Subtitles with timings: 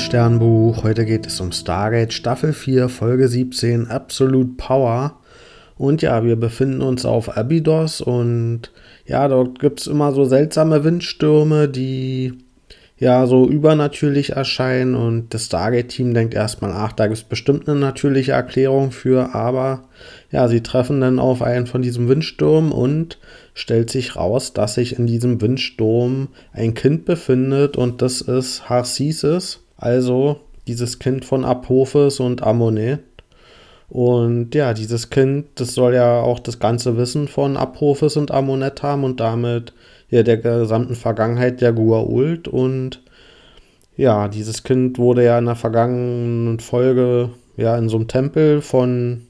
[0.00, 0.82] liebes Sternbuch.
[0.82, 5.20] Heute geht es um Stargate Staffel 4, Folge 17, Absolute Power.
[5.76, 8.70] Und ja, wir befinden uns auf Abydos und
[9.04, 12.32] ja, dort gibt es immer so seltsame Windstürme, die
[12.98, 17.78] ja so übernatürlich erscheinen und das Stargate-Team denkt erstmal, ach, da gibt es bestimmt eine
[17.78, 19.84] natürliche Erklärung für, aber
[20.30, 23.18] ja, sie treffen dann auf einen von diesem Windsturm und
[23.54, 29.60] stellt sich raus, dass sich in diesem Windsturm ein Kind befindet und das ist Harsises,
[29.80, 33.00] also dieses Kind von Apophis und Amonet.
[33.88, 38.82] Und ja, dieses Kind, das soll ja auch das ganze Wissen von Apophis und Amonet
[38.84, 39.72] haben und damit
[40.10, 42.46] ja der gesamten Vergangenheit der Gua'uld.
[42.46, 43.02] Und
[43.96, 49.26] ja, dieses Kind wurde ja in der vergangenen Folge ja in so einem Tempel von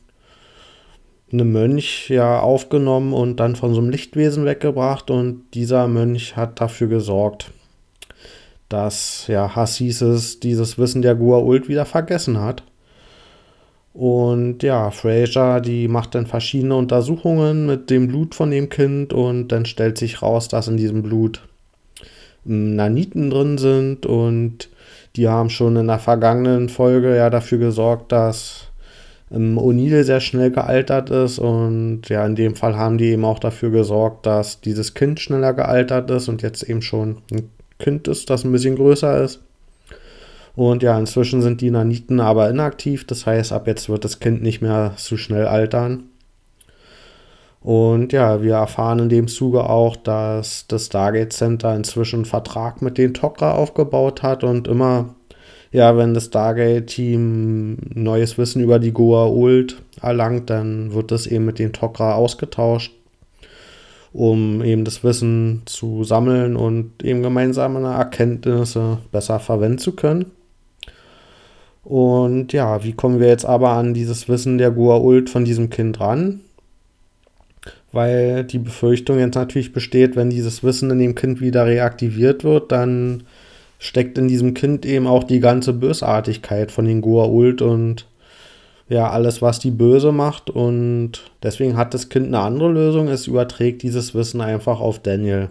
[1.32, 6.60] einem Mönch ja aufgenommen und dann von so einem Lichtwesen weggebracht und dieser Mönch hat
[6.60, 7.52] dafür gesorgt,
[8.70, 12.62] dass ja Hassises dieses Wissen der Gua'uld wieder vergessen hat.
[13.92, 19.48] Und ja, Fraser, die macht dann verschiedene Untersuchungen mit dem Blut von dem Kind und
[19.48, 21.42] dann stellt sich raus, dass in diesem Blut
[22.44, 24.70] Naniten drin sind und
[25.16, 28.68] die haben schon in der vergangenen Folge ja dafür gesorgt, dass
[29.32, 33.40] ähm, O'Neill sehr schnell gealtert ist und ja, in dem Fall haben die eben auch
[33.40, 38.30] dafür gesorgt, dass dieses Kind schneller gealtert ist und jetzt eben schon ein Kind ist,
[38.30, 39.40] das ein bisschen größer ist.
[40.54, 44.42] Und ja, inzwischen sind die Naniten aber inaktiv, das heißt, ab jetzt wird das Kind
[44.42, 46.04] nicht mehr zu schnell altern.
[47.60, 52.80] Und ja, wir erfahren in dem Zuge auch, dass das Stargate Center inzwischen einen Vertrag
[52.82, 55.14] mit den Tok'ra aufgebaut hat und immer
[55.72, 61.44] ja, wenn das Stargate-Team neues Wissen über die Goa Ult erlangt, dann wird das eben
[61.44, 62.92] mit den Tok'ra ausgetauscht,
[64.12, 70.32] um eben das Wissen zu sammeln und eben gemeinsame Erkenntnisse besser verwenden zu können.
[71.84, 75.70] Und ja, wie kommen wir jetzt aber an dieses Wissen der Goa Ult von diesem
[75.70, 76.40] Kind ran?
[77.92, 82.70] Weil die Befürchtung jetzt natürlich besteht, wenn dieses Wissen in dem Kind wieder reaktiviert wird,
[82.70, 83.24] dann
[83.78, 88.06] steckt in diesem Kind eben auch die ganze Bösartigkeit von den Goa'uld und
[88.90, 90.50] ja, alles, was die böse macht.
[90.50, 93.08] Und deswegen hat das Kind eine andere Lösung.
[93.08, 95.48] Es überträgt dieses Wissen einfach auf Daniel.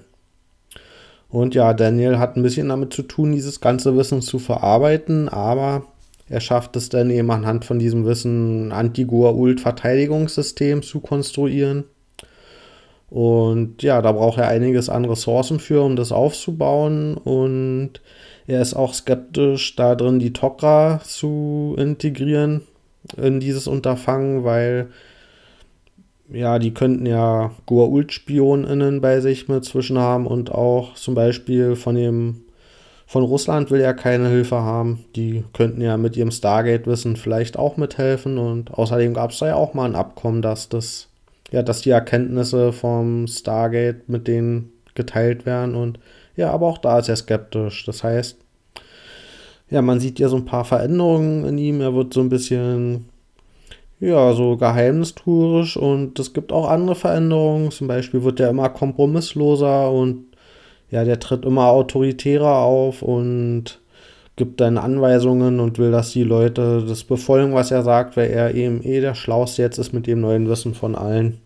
[1.29, 5.83] Und ja, Daniel hat ein bisschen damit zu tun, dieses ganze Wissen zu verarbeiten, aber
[6.27, 11.85] er schafft es dann eben anhand von diesem Wissen ein Anti-Goa'uld-Verteidigungssystem zu konstruieren.
[13.09, 17.15] Und ja, da braucht er einiges an Ressourcen für, um das aufzubauen.
[17.15, 18.01] Und
[18.47, 22.63] er ist auch skeptisch, da drin die Tok'ra zu integrieren
[23.17, 24.89] in dieses Unterfangen, weil
[26.31, 31.95] ja, die könnten ja Goa'uld-SpionInnen bei sich mit zwischen haben und auch zum Beispiel von
[31.95, 32.41] dem
[33.07, 35.03] von Russland will er keine Hilfe haben.
[35.15, 39.55] Die könnten ja mit ihrem Stargate-Wissen vielleicht auch mithelfen und außerdem gab es da ja
[39.55, 41.07] auch mal ein Abkommen, dass das
[41.51, 45.99] ja, dass die Erkenntnisse vom Stargate mit denen geteilt werden und
[46.35, 47.85] ja, aber auch da ist er skeptisch.
[47.85, 48.37] Das heißt,
[49.69, 51.81] ja, man sieht ja so ein paar Veränderungen in ihm.
[51.81, 53.05] Er wird so ein bisschen,
[53.99, 57.71] ja, so geheimnistuerisch und es gibt auch andere Veränderungen.
[57.71, 60.25] Zum Beispiel wird er immer kompromissloser und
[60.91, 63.79] ja, der tritt immer autoritärer auf und
[64.35, 68.55] gibt dann Anweisungen und will, dass die Leute das befolgen, was er sagt, weil er
[68.55, 71.39] eben eh der Schlauste jetzt ist mit dem neuen Wissen von allen.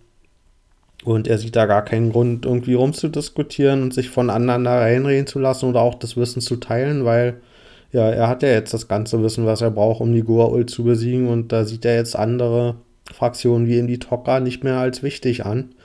[1.03, 5.27] Und er sieht da gar keinen Grund, irgendwie rumzudiskutieren und sich von anderen da reinreden
[5.27, 7.41] zu lassen oder auch das Wissen zu teilen, weil
[7.93, 10.83] ja, er hat ja jetzt das ganze Wissen, was er braucht, um die Goa'uld zu
[10.83, 12.75] besiegen und da sieht er jetzt andere
[13.13, 15.75] Fraktionen wie in die Tok'ra nicht mehr als wichtig an.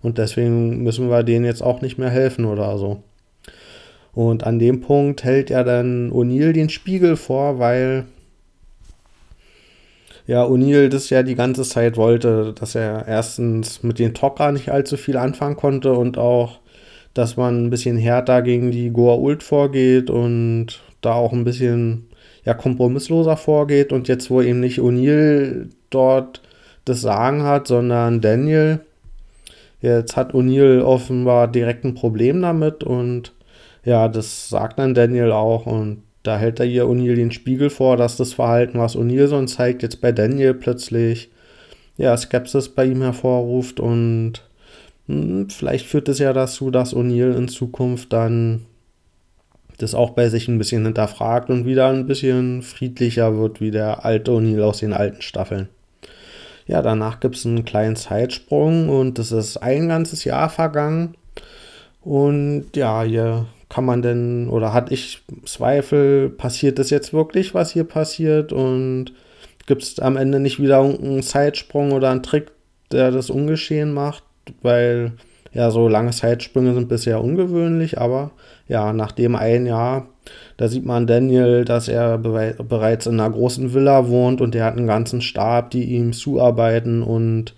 [0.00, 3.02] Und deswegen müssen wir denen jetzt auch nicht mehr helfen oder so.
[4.14, 8.06] Und an dem Punkt hält ja dann O'Neill den Spiegel vor, weil
[10.26, 14.70] ja, O'Neill das ja die ganze Zeit wollte, dass er erstens mit den Tok'ra nicht
[14.70, 16.60] allzu viel anfangen konnte und auch,
[17.12, 22.08] dass man ein bisschen härter gegen die Goa'uld vorgeht und da auch ein bisschen
[22.44, 23.92] ja, kompromissloser vorgeht.
[23.92, 26.42] Und jetzt, wo eben nicht O'Neill dort
[26.84, 28.80] das Sagen hat, sondern Daniel,
[29.80, 33.32] jetzt hat O'Neill offenbar direkt ein Problem damit und
[33.84, 37.96] ja, das sagt dann Daniel auch und da hält er hier O'Neill den Spiegel vor,
[37.96, 41.30] dass das Verhalten, was O'Neill sonst zeigt, jetzt bei Daniel plötzlich
[41.96, 44.42] ja, Skepsis bei ihm hervorruft und
[45.06, 48.66] mh, hm, vielleicht führt es ja dazu, dass O'Neill in Zukunft dann
[49.78, 54.04] das auch bei sich ein bisschen hinterfragt und wieder ein bisschen friedlicher wird wie der
[54.04, 55.68] alte O'Neill aus den alten Staffeln.
[56.66, 61.14] Ja, danach gibt es einen kleinen Zeitsprung und es ist ein ganzes Jahr vergangen.
[62.02, 67.72] Und ja, hier kann man denn, oder hatte ich Zweifel, passiert das jetzt wirklich, was
[67.72, 68.52] hier passiert?
[68.52, 69.12] Und
[69.66, 72.50] gibt es am Ende nicht wieder einen Zeitsprung oder einen Trick,
[72.92, 74.24] der das ungeschehen macht?
[74.62, 75.12] Weil
[75.52, 78.30] ja, so lange Zeitsprünge sind bisher ungewöhnlich, aber
[78.68, 80.06] ja, nach dem ein Jahr,
[80.56, 84.76] da sieht man Daniel, dass er bereits in einer großen Villa wohnt und er hat
[84.76, 87.54] einen ganzen Stab, die ihm zuarbeiten und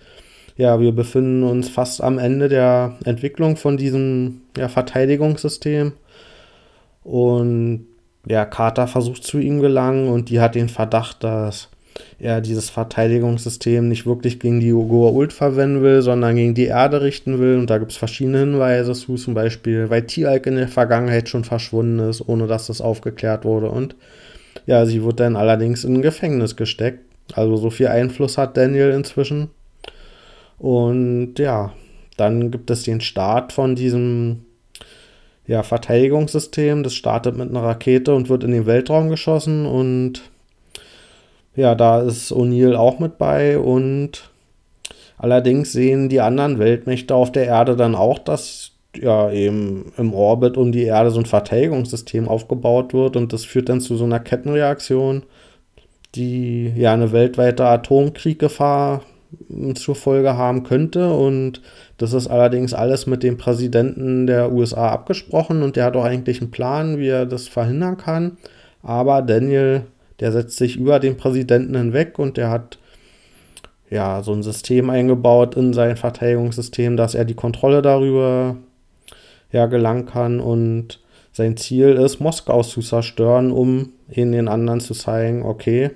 [0.56, 5.92] ja, wir befinden uns fast am Ende der Entwicklung von diesem ja, Verteidigungssystem
[7.02, 7.86] und
[8.26, 11.70] ja, Carter versucht zu ihm gelangen und die hat den Verdacht, dass
[12.18, 17.38] er dieses Verteidigungssystem nicht wirklich gegen die Goa'uld verwenden will, sondern gegen die Erde richten
[17.38, 17.58] will.
[17.58, 21.44] Und da gibt es verschiedene Hinweise zu, zum Beispiel, weil Tialk in der Vergangenheit schon
[21.44, 23.70] verschwunden ist, ohne dass das aufgeklärt wurde.
[23.70, 23.96] Und
[24.66, 27.04] ja, sie wird dann allerdings in ein Gefängnis gesteckt.
[27.32, 29.48] Also so viel Einfluss hat Daniel inzwischen.
[30.58, 31.72] Und ja,
[32.16, 34.44] dann gibt es den Start von diesem
[35.46, 36.82] ja, Verteidigungssystem.
[36.82, 40.22] Das startet mit einer Rakete und wird in den Weltraum geschossen und
[41.54, 44.30] ja, da ist O'Neill auch mit bei und
[45.18, 50.56] allerdings sehen die anderen Weltmächte auf der Erde dann auch, dass ja eben im Orbit
[50.56, 54.20] um die Erde so ein Verteidigungssystem aufgebaut wird und das führt dann zu so einer
[54.20, 55.24] Kettenreaktion,
[56.14, 59.02] die ja eine weltweite Atomkrieggefahr
[59.74, 61.62] zur Folge haben könnte und
[61.98, 66.40] das ist allerdings alles mit dem Präsidenten der USA abgesprochen und der hat auch eigentlich
[66.40, 68.38] einen Plan, wie er das verhindern kann.
[68.82, 69.82] Aber Daniel
[70.20, 72.78] der setzt sich über den Präsidenten hinweg und der hat
[73.90, 78.56] ja so ein System eingebaut in sein Verteidigungssystem, dass er die Kontrolle darüber
[79.50, 80.40] ja, gelangen kann.
[80.40, 81.00] Und
[81.32, 85.90] sein Ziel ist, Moskau zu zerstören, um in den anderen zu zeigen, okay,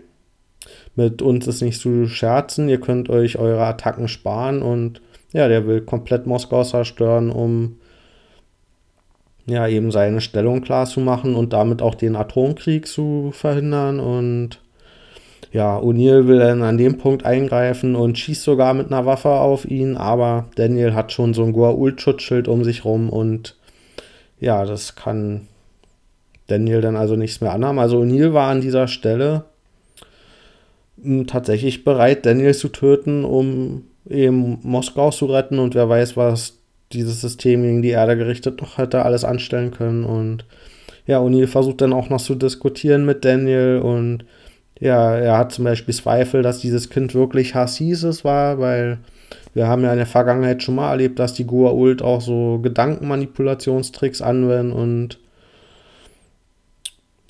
[0.97, 4.63] mit uns ist nicht zu scherzen, ihr könnt euch eure Attacken sparen.
[4.63, 5.01] Und
[5.33, 7.79] ja, der will komplett Moskau zerstören, um
[9.47, 14.01] ja, eben seine Stellung klar zu machen und damit auch den Atomkrieg zu verhindern.
[14.01, 14.61] Und
[15.53, 19.65] ja, O'Neill will dann an dem Punkt eingreifen und schießt sogar mit einer Waffe auf
[19.65, 23.57] ihn, aber Daniel hat schon so ein Goa'uld-Schutzschild um sich rum und
[24.41, 25.47] ja, das kann
[26.49, 27.79] Daniel dann also nichts mehr anhaben.
[27.79, 29.45] Also O'Neill war an dieser Stelle
[31.01, 36.59] hm, tatsächlich bereit, Daniel zu töten, um eben Moskau zu retten und wer weiß, was
[36.95, 40.05] dieses System gegen die Erde gerichtet noch hätte alles anstellen können.
[40.05, 40.45] Und
[41.07, 44.25] ja, O'Neill versucht dann auch noch zu diskutieren mit Daniel und
[44.81, 48.99] ja, er hat zum Beispiel Zweifel, dass dieses Kind wirklich Hassis war, weil
[49.55, 54.21] wir haben ja in der Vergangenheit schon mal erlebt, dass die Goa'uld auch so Gedankenmanipulationstricks
[54.21, 55.19] anwenden und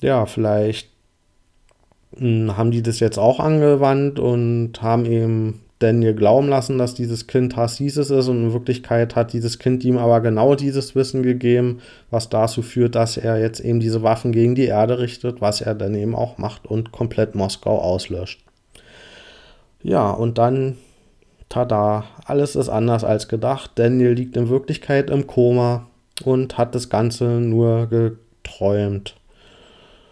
[0.01, 0.89] ja, vielleicht
[2.17, 7.27] hm, haben die das jetzt auch angewandt und haben eben Daniel glauben lassen, dass dieses
[7.27, 11.81] Kind Hassis ist und in Wirklichkeit hat dieses Kind ihm aber genau dieses Wissen gegeben,
[12.09, 15.75] was dazu führt, dass er jetzt eben diese Waffen gegen die Erde richtet, was er
[15.75, 18.41] dann eben auch macht und komplett Moskau auslöscht.
[19.83, 20.77] Ja, und dann,
[21.49, 23.71] tada, alles ist anders als gedacht.
[23.75, 25.87] Daniel liegt in Wirklichkeit im Koma
[26.23, 29.15] und hat das Ganze nur geträumt.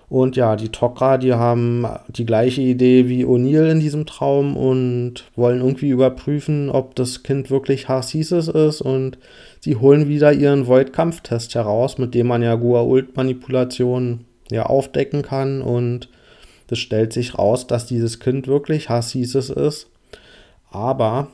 [0.09, 5.25] Und ja, die Tok'ra, die haben die gleiche Idee wie O'Neill in diesem Traum und
[5.35, 8.81] wollen irgendwie überprüfen, ob das Kind wirklich Harcesis ist.
[8.81, 9.18] Und
[9.59, 15.61] sie holen wieder ihren Void-Kampftest heraus, mit dem man ja Gua-Ult-Manipulationen ja aufdecken kann.
[15.61, 16.09] Und
[16.69, 19.87] es stellt sich raus, dass dieses Kind wirklich Harcesis ist.
[20.69, 21.28] Aber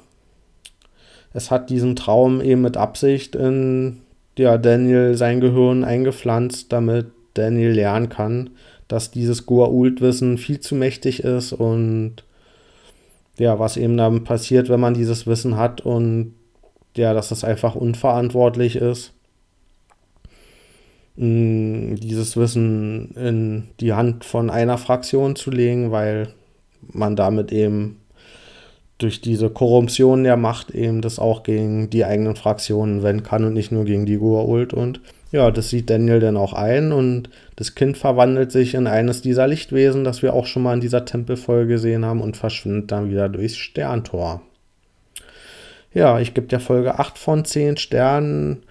[1.33, 4.01] es hat diesen Traum eben mit Absicht in
[4.37, 7.07] ja, Daniel sein Gehirn eingepflanzt, damit
[7.39, 8.51] Daniel lernen kann,
[8.87, 12.23] dass dieses Goa'uld-Wissen viel zu mächtig ist und
[13.37, 16.33] ja, was eben dann passiert, wenn man dieses Wissen hat und
[16.97, 19.13] ja, dass es einfach unverantwortlich ist,
[21.15, 26.33] mm, dieses Wissen in die Hand von einer Fraktion zu legen, weil
[26.81, 28.01] man damit eben
[28.97, 33.53] durch diese Korruption der Macht eben das auch gegen die eigenen Fraktionen wenden kann und
[33.53, 34.99] nicht nur gegen die Goa'uld und
[35.31, 39.47] ja, das sieht Daniel dann auch ein und das Kind verwandelt sich in eines dieser
[39.47, 43.29] Lichtwesen, das wir auch schon mal in dieser Tempelfolge gesehen haben und verschwindet dann wieder
[43.29, 44.41] durchs Sterntor.
[45.93, 48.63] Ja, ich gebe der Folge 8 von 10 Sternen.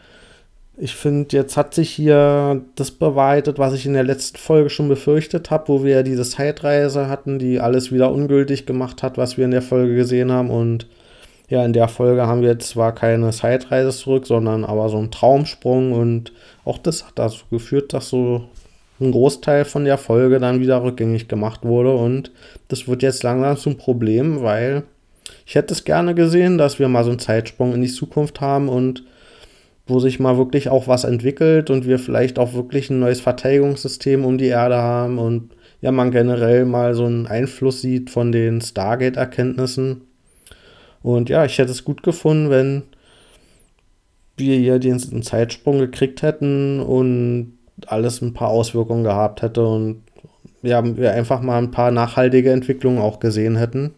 [0.77, 4.89] Ich finde, jetzt hat sich hier das bewahrheitet, was ich in der letzten Folge schon
[4.89, 9.37] befürchtet habe, wo wir ja diese Zeitreise hatten, die alles wieder ungültig gemacht hat, was
[9.37, 10.87] wir in der Folge gesehen haben und
[11.49, 15.93] ja, in der Folge haben wir zwar keine Zeitreise zurück, sondern aber so einen Traumsprung
[15.93, 16.33] und
[16.65, 18.45] auch das hat dazu geführt, dass so
[19.01, 22.33] ein Großteil von der Folge dann wieder rückgängig gemacht wurde und
[22.69, 24.83] das wird jetzt langsam zum Problem, weil
[25.47, 28.69] ich hätte es gerne gesehen, dass wir mal so einen Zeitsprung in die Zukunft haben
[28.69, 29.05] und
[29.87, 34.25] wo sich mal wirklich auch was entwickelt und wir vielleicht auch wirklich ein neues Verteidigungssystem
[34.25, 35.51] um die Erde haben und
[35.81, 40.08] ja, man generell mal so einen Einfluss sieht von den Stargate-Erkenntnissen.
[41.09, 42.83] Und ja, ich hätte es gut gefunden, wenn
[44.37, 47.55] wir hier den Zeitsprung gekriegt hätten und
[47.87, 50.03] alles ein paar Auswirkungen gehabt hätte und
[50.61, 53.95] ja, wir einfach mal ein paar nachhaltige Entwicklungen auch gesehen hätten.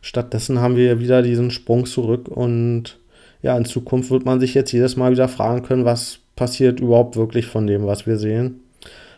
[0.00, 2.98] Stattdessen haben wir wieder diesen Sprung zurück und
[3.42, 7.16] ja, in Zukunft wird man sich jetzt jedes Mal wieder fragen können, was passiert überhaupt
[7.16, 8.62] wirklich von dem, was wir sehen.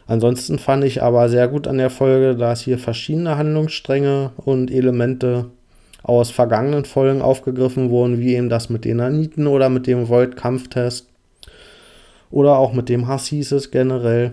[0.08, 5.50] Ansonsten fand ich aber sehr gut an der Folge, dass hier verschiedene Handlungsstränge und Elemente
[6.06, 11.08] aus vergangenen Folgen aufgegriffen wurden, wie eben das mit den Naniten oder mit dem Void-Kampftest
[12.30, 14.32] oder auch mit dem Hass hieß es generell.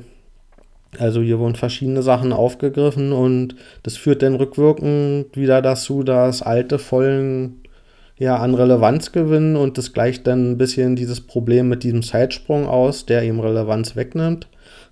[0.99, 6.77] Also hier wurden verschiedene Sachen aufgegriffen und das führt dann rückwirkend wieder dazu, dass alte
[6.77, 7.61] Folgen
[8.19, 12.67] ja an Relevanz gewinnen und das gleicht dann ein bisschen dieses Problem mit diesem Zeitsprung
[12.67, 14.47] aus, der ihm Relevanz wegnimmt.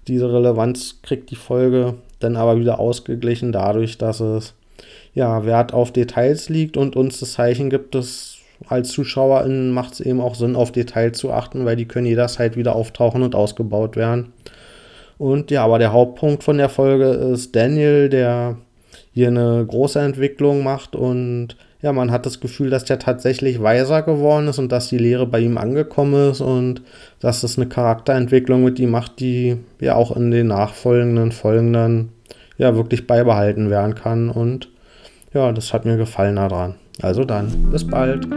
[0.07, 4.55] Diese Relevanz kriegt die Folge dann aber wieder ausgeglichen dadurch, dass es
[5.13, 8.37] ja, Wert auf Details liegt und uns das Zeichen gibt, dass
[8.67, 12.55] als ZuschauerInnen macht es eben auch Sinn, auf Details zu achten, weil die können jederzeit
[12.55, 14.33] wieder auftauchen und ausgebaut werden.
[15.17, 18.57] Und ja, aber der Hauptpunkt von der Folge ist Daniel, der
[19.13, 24.03] hier eine große Entwicklung macht und ja, man hat das Gefühl, dass der tatsächlich weiser
[24.03, 26.83] geworden ist und dass die Lehre bei ihm angekommen ist und
[27.19, 32.09] dass es eine Charakterentwicklung mit ihm macht, die ja auch in den nachfolgenden Folgen dann
[32.57, 34.70] ja wirklich beibehalten werden kann und
[35.33, 36.75] ja, das hat mir gefallen daran.
[37.01, 38.27] Also dann, bis bald.